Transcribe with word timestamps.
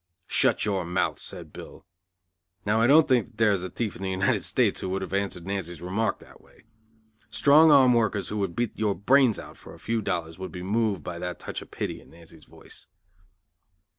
"Shut 0.25 0.65
your 0.65 0.83
mouth," 0.83 1.19
said 1.19 1.53
Bill. 1.53 1.85
Now 2.65 2.81
I 2.81 2.87
don't 2.87 3.07
think 3.07 3.37
there 3.37 3.51
is 3.51 3.63
a 3.63 3.69
thief 3.69 3.95
in 3.95 4.01
the 4.01 4.09
United 4.09 4.43
States 4.43 4.79
who 4.79 4.89
would 4.89 5.03
have 5.03 5.13
answered 5.13 5.45
Nancy's 5.45 5.79
remark 5.79 6.17
that 6.21 6.41
way. 6.41 6.63
Strong 7.29 7.69
arm 7.71 7.93
workers 7.93 8.29
who 8.29 8.37
would 8.39 8.55
beat 8.55 8.71
your 8.75 8.95
brains 8.95 9.37
out 9.37 9.57
for 9.57 9.75
a 9.75 9.79
few 9.79 10.01
dollars 10.01 10.39
would 10.39 10.51
be 10.51 10.63
moved 10.63 11.03
by 11.03 11.19
that 11.19 11.37
touch 11.37 11.61
of 11.61 11.69
pity 11.69 12.01
in 12.01 12.09
Nancy's 12.09 12.45
voice. 12.45 12.87